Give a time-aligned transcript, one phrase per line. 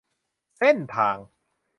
[0.57, 1.17] เส้นทาง